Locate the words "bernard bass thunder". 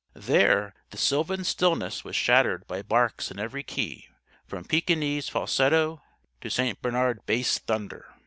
6.81-8.11